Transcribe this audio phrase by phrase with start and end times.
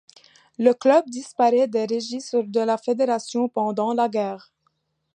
[0.57, 4.51] Le club disparait des registres de la Fédération pendant la guerre.